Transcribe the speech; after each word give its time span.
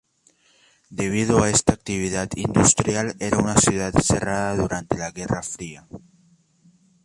Debido 0.99 1.43
a 1.43 1.51
esta 1.51 1.73
actividad 1.73 2.27
industrial 2.35 3.13
era 3.19 3.37
una 3.37 3.55
ciudad 3.57 3.93
cerrada 4.01 4.55
durante 4.55 4.97
la 4.97 5.11
Guerra 5.11 5.43
Fría. 5.43 5.85